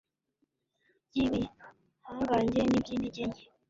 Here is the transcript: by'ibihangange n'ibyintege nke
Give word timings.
by'ibihangange 1.07 2.61
n'ibyintege 2.71 3.21
nke 3.29 3.43